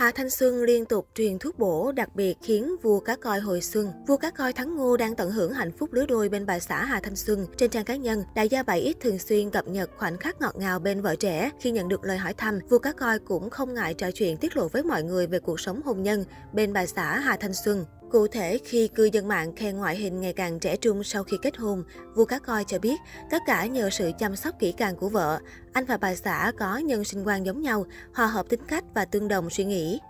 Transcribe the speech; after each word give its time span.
Hà 0.00 0.10
Thanh 0.10 0.30
Xuân 0.30 0.62
liên 0.62 0.84
tục 0.84 1.08
truyền 1.14 1.38
thuốc 1.38 1.58
bổ 1.58 1.92
đặc 1.92 2.14
biệt 2.14 2.38
khiến 2.42 2.76
vua 2.82 3.00
cá 3.00 3.16
coi 3.16 3.40
hồi 3.40 3.60
xuân. 3.60 3.92
Vua 4.06 4.16
cá 4.16 4.30
coi 4.30 4.52
Thắng 4.52 4.76
Ngô 4.76 4.96
đang 4.96 5.14
tận 5.14 5.30
hưởng 5.30 5.52
hạnh 5.52 5.72
phúc 5.78 5.92
lứa 5.92 6.06
đôi 6.06 6.28
bên 6.28 6.46
bà 6.46 6.58
xã 6.58 6.84
Hà 6.84 7.00
Thanh 7.00 7.16
Xuân. 7.16 7.46
Trên 7.56 7.70
trang 7.70 7.84
cá 7.84 7.96
nhân, 7.96 8.24
đại 8.34 8.48
gia 8.48 8.62
7X 8.62 8.94
thường 9.00 9.18
xuyên 9.18 9.50
cập 9.50 9.68
nhật 9.68 9.90
khoảnh 9.96 10.16
khắc 10.16 10.40
ngọt 10.40 10.56
ngào 10.56 10.78
bên 10.78 11.02
vợ 11.02 11.16
trẻ. 11.16 11.50
Khi 11.60 11.70
nhận 11.70 11.88
được 11.88 12.04
lời 12.04 12.18
hỏi 12.18 12.34
thăm, 12.34 12.58
vua 12.68 12.78
cá 12.78 12.92
coi 12.92 13.18
cũng 13.18 13.50
không 13.50 13.74
ngại 13.74 13.94
trò 13.94 14.10
chuyện 14.10 14.36
tiết 14.36 14.56
lộ 14.56 14.68
với 14.68 14.82
mọi 14.82 15.02
người 15.02 15.26
về 15.26 15.38
cuộc 15.38 15.60
sống 15.60 15.80
hôn 15.84 16.02
nhân 16.02 16.24
bên 16.52 16.72
bà 16.72 16.86
xã 16.86 17.18
Hà 17.18 17.36
Thanh 17.36 17.54
Xuân. 17.54 17.84
Cụ 18.10 18.26
thể, 18.26 18.58
khi 18.64 18.88
cư 18.88 19.04
dân 19.04 19.28
mạng 19.28 19.52
khen 19.56 19.76
ngoại 19.76 19.96
hình 19.96 20.20
ngày 20.20 20.32
càng 20.32 20.58
trẻ 20.58 20.76
trung 20.76 21.04
sau 21.04 21.24
khi 21.24 21.36
kết 21.42 21.56
hôn, 21.56 21.84
vua 22.14 22.24
cá 22.24 22.38
coi 22.38 22.64
cho 22.64 22.78
biết 22.78 23.00
tất 23.30 23.42
cả 23.46 23.66
nhờ 23.66 23.90
sự 23.90 24.10
chăm 24.18 24.36
sóc 24.36 24.54
kỹ 24.58 24.72
càng 24.72 24.96
của 24.96 25.08
vợ. 25.08 25.38
Anh 25.72 25.84
và 25.84 25.96
bà 25.96 26.14
xã 26.14 26.52
có 26.58 26.76
nhân 26.76 27.04
sinh 27.04 27.26
quan 27.26 27.46
giống 27.46 27.62
nhau, 27.62 27.86
hòa 28.14 28.26
hợp 28.26 28.48
tính 28.48 28.60
cách 28.68 28.84
và 28.94 29.04
tương 29.04 29.28
đồng 29.28 29.50
suy 29.50 29.64
nghĩ. 29.64 30.00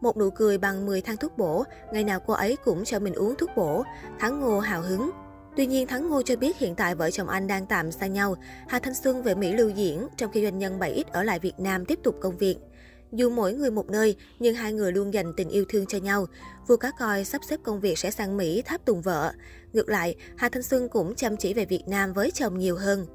Một 0.00 0.16
nụ 0.16 0.30
cười 0.30 0.58
bằng 0.58 0.86
10 0.86 1.00
thang 1.00 1.16
thuốc 1.16 1.38
bổ, 1.38 1.64
ngày 1.92 2.04
nào 2.04 2.20
cô 2.26 2.34
ấy 2.34 2.56
cũng 2.64 2.84
cho 2.84 2.98
mình 2.98 3.14
uống 3.14 3.34
thuốc 3.34 3.50
bổ. 3.56 3.84
Thắng 4.18 4.40
Ngô 4.40 4.60
hào 4.60 4.82
hứng. 4.82 5.10
Tuy 5.56 5.66
nhiên, 5.66 5.86
Thắng 5.86 6.08
Ngô 6.08 6.22
cho 6.22 6.36
biết 6.36 6.58
hiện 6.58 6.74
tại 6.74 6.94
vợ 6.94 7.10
chồng 7.10 7.28
anh 7.28 7.46
đang 7.46 7.66
tạm 7.66 7.92
xa 7.92 8.06
nhau. 8.06 8.36
Hà 8.68 8.78
Thanh 8.78 8.94
Xuân 8.94 9.22
về 9.22 9.34
Mỹ 9.34 9.52
lưu 9.52 9.68
diễn, 9.68 10.08
trong 10.16 10.32
khi 10.32 10.42
doanh 10.42 10.58
nhân 10.58 10.78
7X 10.78 11.04
ở 11.12 11.22
lại 11.22 11.38
Việt 11.38 11.60
Nam 11.60 11.84
tiếp 11.84 11.98
tục 12.02 12.16
công 12.20 12.38
việc. 12.38 12.56
Dù 13.12 13.30
mỗi 13.30 13.52
người 13.52 13.70
một 13.70 13.90
nơi, 13.90 14.16
nhưng 14.38 14.54
hai 14.54 14.72
người 14.72 14.92
luôn 14.92 15.14
dành 15.14 15.32
tình 15.36 15.48
yêu 15.48 15.64
thương 15.68 15.86
cho 15.86 15.98
nhau. 15.98 16.26
Vua 16.66 16.76
cá 16.76 16.90
coi 16.98 17.24
sắp 17.24 17.40
xếp 17.48 17.60
công 17.62 17.80
việc 17.80 17.98
sẽ 17.98 18.10
sang 18.10 18.36
Mỹ 18.36 18.62
tháp 18.62 18.84
tùng 18.84 19.02
vợ. 19.02 19.32
Ngược 19.72 19.88
lại, 19.88 20.14
Hà 20.36 20.48
Thanh 20.48 20.62
Xuân 20.62 20.88
cũng 20.88 21.14
chăm 21.14 21.36
chỉ 21.36 21.54
về 21.54 21.64
Việt 21.64 21.82
Nam 21.86 22.12
với 22.12 22.30
chồng 22.30 22.58
nhiều 22.58 22.76
hơn. 22.76 23.06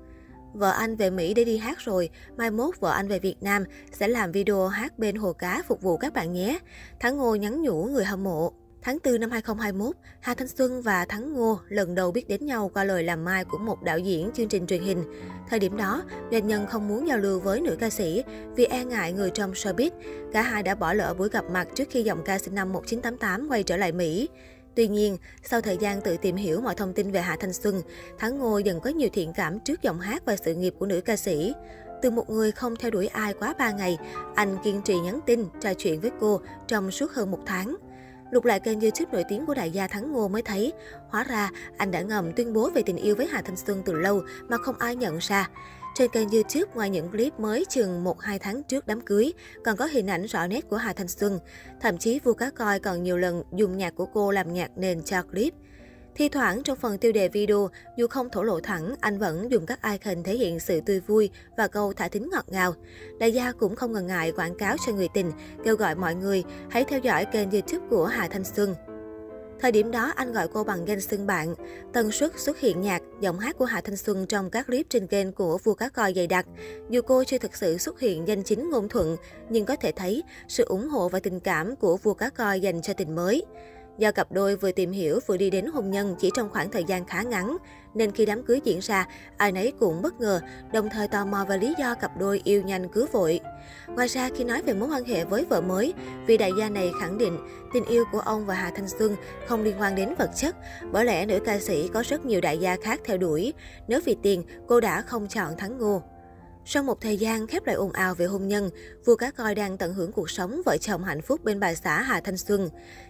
Vợ 0.54 0.72
anh 0.72 0.96
về 0.96 1.10
Mỹ 1.10 1.34
để 1.34 1.44
đi 1.44 1.58
hát 1.58 1.78
rồi, 1.80 2.10
mai 2.38 2.52
mốt 2.52 2.80
vợ 2.80 2.92
anh 2.92 3.08
về 3.08 3.20
Việt 3.20 3.36
Nam 3.42 3.64
sẽ 3.92 4.08
làm 4.08 4.32
video 4.32 4.68
hát 4.68 5.00
bên 5.00 5.16
hồ 5.16 5.34
cá 5.34 5.64
phục 5.68 5.82
vụ 5.82 5.98
các 5.98 6.14
bạn 6.14 6.34
nhé. 6.34 6.60
Thắng 7.00 7.18
Ngô 7.18 7.36
nhắn 7.36 7.62
nhủ 7.62 7.84
người 7.84 8.06
hâm 8.06 8.24
mộ. 8.24 8.54
Tháng 8.84 8.98
4 9.04 9.20
năm 9.20 9.32
2021, 9.32 9.96
Hà 10.20 10.34
Thanh 10.34 10.48
Xuân 10.48 10.82
và 10.82 11.06
Thắng 11.06 11.34
Ngô 11.34 11.60
lần 11.70 11.96
đầu 11.96 12.12
biết 12.12 12.28
đến 12.28 12.46
nhau 12.46 12.72
qua 12.74 12.84
lời 12.84 13.04
làm 13.04 13.26
mai 13.26 13.46
của 13.46 13.58
một 13.58 13.84
đạo 13.84 14.00
diễn 14.00 14.32
chương 14.34 14.48
trình 14.48 14.68
truyền 14.68 14.82
hình. 14.84 15.04
Thời 15.50 15.60
điểm 15.60 15.78
đó, 15.78 16.04
doanh 16.32 16.48
nhân 16.48 16.68
không 16.68 16.88
muốn 16.88 17.08
giao 17.08 17.18
lưu 17.18 17.40
với 17.40 17.62
nữ 17.62 17.76
ca 17.80 17.90
sĩ 17.90 18.24
vì 18.56 18.66
e 18.66 18.86
ngại 18.86 19.14
người 19.14 19.30
trong 19.30 19.52
showbiz. 19.52 19.90
Cả 20.34 20.42
hai 20.42 20.64
đã 20.64 20.76
bỏ 20.76 20.94
lỡ 20.94 21.14
buổi 21.18 21.30
gặp 21.30 21.46
mặt 21.52 21.68
trước 21.76 21.88
khi 21.90 22.04
giọng 22.04 22.24
ca 22.26 22.40
sinh 22.40 22.56
năm 22.56 22.74
1988 22.74 23.48
quay 23.50 23.64
trở 23.64 23.78
lại 23.78 23.92
Mỹ. 23.92 24.30
Tuy 24.76 24.88
nhiên, 24.88 25.18
sau 25.44 25.62
thời 25.62 25.78
gian 25.78 26.02
tự 26.02 26.18
tìm 26.18 26.36
hiểu 26.36 26.62
mọi 26.62 26.76
thông 26.76 26.94
tin 26.94 27.12
về 27.12 27.22
Hà 27.22 27.36
Thanh 27.36 27.54
Xuân, 27.54 27.82
Thắng 28.18 28.40
Ngô 28.40 28.58
dần 28.58 28.80
có 28.80 28.90
nhiều 28.90 29.10
thiện 29.14 29.34
cảm 29.34 29.60
trước 29.60 29.82
giọng 29.82 30.00
hát 30.00 30.26
và 30.26 30.36
sự 30.36 30.56
nghiệp 30.56 30.74
của 30.80 30.86
nữ 30.86 31.02
ca 31.02 31.16
sĩ. 31.16 31.54
Từ 32.02 32.12
một 32.12 32.30
người 32.30 32.52
không 32.52 32.76
theo 32.76 32.92
đuổi 32.92 33.08
ai 33.08 33.34
quá 33.34 33.54
3 33.60 33.72
ngày, 33.72 33.98
anh 34.36 34.58
kiên 34.64 34.82
trì 34.82 35.00
nhắn 35.00 35.20
tin, 35.26 35.46
trò 35.62 35.74
chuyện 35.74 36.02
với 36.02 36.12
cô 36.20 36.42
trong 36.68 36.92
suốt 36.92 37.12
hơn 37.12 37.32
một 37.32 37.40
tháng. 37.46 37.76
Lục 38.34 38.46
lại 38.46 38.60
kênh 38.60 38.82
YouTube 38.82 39.12
nổi 39.12 39.24
tiếng 39.30 39.46
của 39.46 39.54
đại 39.54 39.72
gia 39.72 39.88
Thắng 39.88 40.12
Ngô 40.12 40.28
mới 40.28 40.42
thấy, 40.42 40.74
hóa 41.10 41.24
ra 41.24 41.50
anh 41.78 41.92
đã 41.92 42.02
ngầm 42.02 42.34
tuyên 42.34 42.54
bố 42.54 42.70
về 42.70 42.82
tình 42.86 42.98
yêu 42.98 43.16
với 43.16 43.28
Hà 43.28 43.42
Thanh 43.42 43.56
Xuân 43.56 43.82
từ 43.86 43.94
lâu 43.94 44.22
mà 44.50 44.58
không 44.58 44.76
ai 44.80 44.96
nhận 44.96 45.18
ra. 45.18 45.50
Trên 45.96 46.12
kênh 46.12 46.30
YouTube, 46.30 46.74
ngoài 46.76 46.90
những 46.90 47.12
clip 47.12 47.40
mới 47.40 47.66
chừng 47.70 48.04
1-2 48.04 48.38
tháng 48.42 48.64
trước 48.64 48.88
đám 48.88 49.02
cưới, 49.02 49.34
còn 49.66 49.78
có 49.78 49.86
hình 49.86 50.08
ảnh 50.08 50.26
rõ 50.26 50.48
nét 50.48 50.70
của 50.70 50.78
Hà 50.78 50.94
Thanh 50.94 51.08
Xuân. 51.08 51.40
Thậm 51.82 51.98
chí 51.98 52.20
vua 52.20 52.34
cá 52.34 52.50
coi 52.50 52.80
còn 52.80 53.04
nhiều 53.04 53.18
lần 53.18 53.44
dùng 53.52 53.78
nhạc 53.78 53.96
của 53.96 54.06
cô 54.06 54.32
làm 54.32 54.54
nhạc 54.54 54.78
nền 54.78 55.04
cho 55.04 55.22
clip. 55.22 55.54
Thi 56.16 56.30
thoảng 56.30 56.64
trong 56.64 56.78
phần 56.78 56.98
tiêu 56.98 57.12
đề 57.12 57.30
video, 57.30 57.70
dù 57.98 58.08
không 58.08 58.30
thổ 58.30 58.44
lộ 58.44 58.60
thẳng, 58.60 58.96
anh 59.00 59.20
vẫn 59.20 59.52
dùng 59.52 59.66
các 59.66 59.80
icon 59.92 60.24
thể 60.24 60.38
hiện 60.38 60.60
sự 60.60 60.82
tươi 60.82 61.00
vui 61.00 61.30
và 61.58 61.68
câu 61.68 61.94
thả 61.94 62.08
thính 62.08 62.30
ngọt 62.32 62.46
ngào. 62.48 62.74
Đại 63.20 63.32
gia 63.32 63.52
cũng 63.52 63.76
không 63.76 63.92
ngần 63.92 64.08
ngại 64.08 64.32
quảng 64.32 64.56
cáo 64.56 64.76
cho 64.86 64.94
người 64.94 65.08
tình, 65.14 65.32
kêu 65.64 65.76
gọi 65.76 65.96
mọi 65.96 66.16
người 66.16 66.44
hãy 66.70 66.84
theo 66.84 67.00
dõi 67.00 67.26
kênh 67.26 67.52
youtube 67.52 67.88
của 67.90 68.06
Hà 68.06 68.28
Thanh 68.28 68.44
Xuân. 68.44 68.76
Thời 69.60 69.72
điểm 69.72 69.92
đó, 69.92 70.14
anh 70.16 70.34
gọi 70.34 70.48
cô 70.54 70.64
bằng 70.64 70.88
danh 70.88 71.02
xưng 71.02 71.28
bạn. 71.28 71.56
Tần 71.94 72.12
suất 72.12 72.40
xuất 72.40 72.60
hiện 72.60 72.82
nhạc, 72.82 73.02
giọng 73.22 73.40
hát 73.40 73.58
của 73.58 73.66
Hà 73.66 73.82
Thanh 73.82 73.98
Xuân 73.98 74.26
trong 74.26 74.50
các 74.50 74.68
clip 74.68 74.86
trên 74.90 75.08
kênh 75.08 75.32
của 75.32 75.58
vua 75.64 75.74
cá 75.74 75.90
coi 75.90 76.14
dày 76.14 76.28
đặc. 76.28 76.46
Dù 76.90 77.02
cô 77.02 77.24
chưa 77.24 77.38
thực 77.38 77.56
sự 77.56 77.78
xuất 77.78 78.00
hiện 78.00 78.28
danh 78.28 78.44
chính 78.44 78.70
ngôn 78.70 78.90
thuận, 78.90 79.18
nhưng 79.50 79.66
có 79.66 79.76
thể 79.76 79.92
thấy 79.92 80.24
sự 80.48 80.66
ủng 80.66 80.90
hộ 80.90 81.10
và 81.10 81.20
tình 81.20 81.40
cảm 81.40 81.76
của 81.76 81.98
vua 81.98 82.14
cá 82.14 82.30
coi 82.30 82.60
dành 82.60 82.82
cho 82.82 82.94
tình 82.94 83.16
mới. 83.16 83.44
Do 83.98 84.12
cặp 84.12 84.32
đôi 84.32 84.56
vừa 84.56 84.72
tìm 84.72 84.92
hiểu 84.92 85.20
vừa 85.28 85.38
đi 85.38 85.50
đến 85.50 85.66
hôn 85.66 85.92
nhân 85.92 86.16
chỉ 86.20 86.32
trong 86.36 86.50
khoảng 86.50 86.72
thời 86.72 86.84
gian 86.84 87.06
khá 87.06 87.22
ngắn, 87.22 87.58
nên 87.94 88.12
khi 88.12 88.26
đám 88.26 88.44
cưới 88.44 88.60
diễn 88.64 88.80
ra, 88.80 89.08
ai 89.38 89.52
nấy 89.52 89.74
cũng 89.80 90.02
bất 90.02 90.22
ngờ, 90.22 90.42
đồng 90.74 90.90
thời 90.90 91.08
tò 91.08 91.26
mò 91.26 91.46
về 91.50 91.58
lý 91.58 91.74
do 91.80 91.96
cặp 91.96 92.12
đôi 92.18 92.42
yêu 92.44 92.62
nhanh 92.62 92.90
cưới 92.90 93.06
vội. 93.12 93.40
Ngoài 93.88 94.08
ra, 94.08 94.30
khi 94.36 94.44
nói 94.44 94.62
về 94.62 94.74
mối 94.74 94.90
quan 94.90 95.04
hệ 95.04 95.26
với 95.26 95.46
vợ 95.46 95.62
mới, 95.62 95.94
vị 96.28 96.38
đại 96.38 96.52
gia 96.58 96.70
này 96.70 96.92
khẳng 97.00 97.18
định 97.18 97.38
tình 97.74 97.86
yêu 97.86 98.04
của 98.12 98.20
ông 98.20 98.46
và 98.46 98.54
Hà 98.54 98.72
Thanh 98.76 98.88
Xuân 98.88 99.16
không 99.48 99.64
liên 99.64 99.76
quan 99.80 99.96
đến 99.96 100.14
vật 100.20 100.30
chất, 100.36 100.56
bởi 100.92 101.06
lẽ 101.06 101.26
nữ 101.26 101.40
ca 101.46 101.60
sĩ 101.60 101.88
có 101.88 102.04
rất 102.08 102.26
nhiều 102.26 102.42
đại 102.42 102.58
gia 102.58 102.76
khác 102.76 103.02
theo 103.06 103.18
đuổi. 103.18 103.54
Nếu 103.88 104.00
vì 104.06 104.16
tiền, 104.24 104.44
cô 104.68 104.80
đã 104.80 105.02
không 105.02 105.28
chọn 105.28 105.58
Thắng 105.58 105.78
Ngô. 105.78 106.02
Sau 106.66 106.84
một 106.84 107.02
thời 107.02 107.18
gian 107.18 107.48
khép 107.48 107.66
lại 107.66 107.76
ồn 107.76 107.92
ào 107.92 108.16
về 108.16 108.26
hôn 108.26 108.48
nhân, 108.48 108.70
vua 109.06 109.16
cá 109.16 109.32
coi 109.32 109.56
đang 109.56 109.78
tận 109.78 109.94
hưởng 109.94 110.12
cuộc 110.12 110.30
sống 110.30 110.62
vợ 110.66 110.78
chồng 110.78 111.04
hạnh 111.04 111.22
phúc 111.22 111.44
bên 111.44 111.60
bà 111.60 111.74
xã 111.74 112.02
Hà 112.02 112.22
Thanh 112.22 112.38
Xuân. 112.38 112.70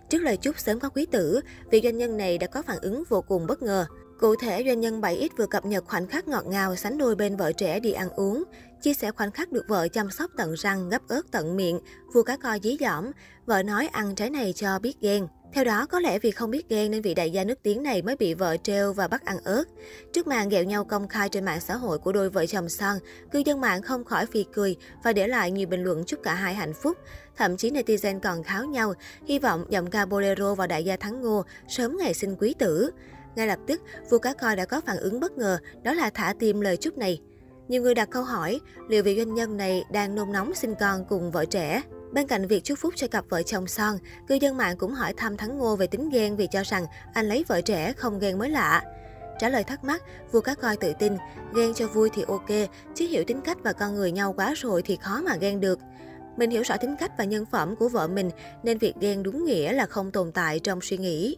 Trước 0.09 0.22
lời 0.22 0.38
chúc 0.38 0.59
sớm 0.59 0.80
có 0.80 0.90
quý 0.90 1.06
tử, 1.06 1.40
vị 1.72 1.81
doanh 1.84 1.97
nhân 1.97 2.18
này 2.18 2.38
đã 2.38 2.47
có 2.47 2.62
phản 2.62 2.78
ứng 2.81 3.03
vô 3.09 3.22
cùng 3.22 3.47
bất 3.47 3.62
ngờ. 3.62 3.86
Cụ 4.19 4.36
thể, 4.36 4.63
doanh 4.68 4.80
nhân 4.80 5.02
7X 5.02 5.30
vừa 5.38 5.46
cập 5.46 5.66
nhật 5.66 5.86
khoảnh 5.86 6.08
khắc 6.08 6.28
ngọt 6.28 6.46
ngào 6.47 6.75
sánh 6.75 6.97
đôi 6.97 7.16
bên 7.16 7.36
vợ 7.36 7.52
trẻ 7.52 7.80
đi 7.80 7.92
ăn 7.92 8.09
uống. 8.09 8.44
Chia 8.81 8.94
sẻ 8.94 9.12
khoảnh 9.12 9.31
khắc 9.31 9.52
được 9.52 9.66
vợ 9.68 9.88
chăm 9.88 10.12
sóc 10.12 10.31
tận 10.38 10.53
răng, 10.53 10.90
gấp 10.90 11.08
ớt 11.08 11.22
tận 11.31 11.56
miệng, 11.56 11.80
vua 12.13 12.24
cá 12.24 12.38
coi 12.38 12.59
dí 12.63 12.78
dỏm. 12.80 13.12
Vợ 13.46 13.63
nói 13.63 13.88
ăn 13.88 14.16
trái 14.16 14.30
này 14.30 14.53
cho 14.53 14.80
biết 14.80 15.02
ghen. 15.02 15.28
Theo 15.53 15.64
đó, 15.64 15.86
có 15.86 16.00
lẽ 16.00 16.19
vì 16.19 16.31
không 16.31 16.52
biết 16.52 16.69
ghen 16.69 16.91
nên 16.91 17.02
vị 17.02 17.14
đại 17.14 17.31
gia 17.31 17.44
nước 17.44 17.59
tiếng 17.64 17.84
này 17.84 18.02
mới 18.02 18.16
bị 18.16 18.34
vợ 18.34 18.58
treo 18.64 18.94
và 18.94 19.08
bắt 19.08 19.25
ăn 19.25 19.38
ớt. 19.44 19.64
Trước 20.14 20.28
màn 20.28 20.50
ghẹo 20.50 20.64
nhau 20.64 20.84
công 20.84 21.08
khai 21.08 21.30
trên 21.30 21.46
mạng 21.46 21.62
xã 21.62 21.75
hội 21.75 21.97
của 21.97 22.12
đôi 22.12 22.30
vợ 22.30 22.46
chồng 22.46 22.69
son, 22.69 22.97
cư 23.31 23.41
dân 23.46 23.62
mạng 23.62 23.81
không 23.81 24.03
khỏi 24.03 24.25
phì 24.25 24.46
cười 24.53 24.75
và 25.03 25.13
để 25.13 25.28
lại 25.28 25.52
nhiều 25.52 25.68
bình 25.68 25.84
luận 25.84 26.03
chúc 26.06 26.24
cả 26.24 26.34
hai 26.34 26.53
hạnh 26.53 26.74
phúc. 26.74 26.97
Thậm 27.38 27.58
chí 27.58 27.72
netizen 27.72 28.19
còn 28.19 28.44
kháo 28.44 28.66
nhau, 28.66 28.94
hy 29.25 29.40
vọng 29.40 29.66
giọng 29.69 29.90
ca 29.90 30.06
bolero 30.06 30.56
và 30.56 30.68
đại 30.68 30.84
gia 30.84 30.96
Thắng 30.96 31.22
Ngô 31.22 31.44
sớm 31.68 31.97
ngày 31.97 32.13
sinh 32.13 32.36
quý 32.40 32.56
tử. 32.59 32.92
Ngay 33.36 33.47
lập 33.47 33.59
tức, 33.68 33.81
vua 34.09 34.19
cá 34.19 34.34
coi 34.34 34.56
đã 34.56 34.66
có 34.66 34.81
phản 34.86 34.97
ứng 34.97 35.19
bất 35.19 35.38
ngờ, 35.38 35.58
đó 35.84 35.94
là 35.94 36.09
thả 36.09 36.34
tim 36.40 36.62
lời 36.62 36.78
chúc 36.78 36.97
này. 36.97 37.22
Nhiều 37.68 37.81
người 37.81 37.96
đặt 37.96 38.09
câu 38.09 38.24
hỏi, 38.24 38.59
liệu 38.90 39.03
vị 39.03 39.18
doanh 39.18 39.34
nhân 39.34 39.58
này 39.58 39.84
đang 39.92 40.16
nôn 40.16 40.31
nóng 40.31 40.53
sinh 40.53 40.75
con 40.80 41.06
cùng 41.09 41.31
vợ 41.31 41.46
trẻ? 41.46 41.81
Bên 42.13 42.28
cạnh 42.28 42.47
việc 42.47 42.63
chúc 42.63 42.79
phúc 42.79 42.94
cho 42.97 43.07
cặp 43.07 43.25
vợ 43.29 43.44
chồng 43.44 43.68
son, 43.68 43.97
cư 44.28 44.35
dân 44.35 44.57
mạng 44.57 44.78
cũng 44.78 44.94
hỏi 44.94 45.13
thăm 45.18 45.38
Thắng 45.38 45.57
Ngô 45.57 45.75
về 45.75 45.88
tính 45.88 46.09
ghen 46.09 46.35
vì 46.35 46.47
cho 46.51 46.63
rằng 46.63 46.85
anh 47.13 47.29
lấy 47.29 47.46
vợ 47.47 47.62
trẻ 47.62 47.94
không 47.94 48.19
ghen 48.19 48.38
mới 48.38 48.50
lạ. 48.50 48.81
Trả 49.40 49.50
lời 49.50 49.63
thắc 49.63 49.84
mắc, 49.84 50.03
vua 50.31 50.41
cá 50.41 50.56
coi 50.56 50.78
tự 50.78 50.94
tin, 51.00 51.13
ghen 51.56 51.74
cho 51.74 51.88
vui 51.88 52.09
thì 52.13 52.24
ok, 52.28 52.50
chứ 52.96 53.07
hiểu 53.07 53.24
tính 53.28 53.41
cách 53.41 53.57
và 53.63 53.74
con 53.74 53.96
người 53.96 54.12
nhau 54.12 54.34
quá 54.34 54.53
rồi 54.57 54.81
thì 54.81 54.97
khó 55.01 55.22
mà 55.22 55.35
ghen 55.35 55.59
được. 55.59 55.79
Mình 56.38 56.50
hiểu 56.50 56.62
rõ 56.62 56.78
tính 56.78 56.96
cách 57.00 57.12
và 57.18 57.24
nhân 57.24 57.46
phẩm 57.46 57.75
của 57.75 57.90
vợ 57.90 58.07
mình 58.07 58.30
nên 58.63 58.78
việc 58.78 58.94
ghen 59.00 59.24
đúng 59.24 59.45
nghĩa 59.45 59.74
là 59.74 59.85
không 59.85 60.12
tồn 60.12 60.31
tại 60.31 60.59
trong 60.59 60.81
suy 60.81 60.97
nghĩ. 60.97 61.38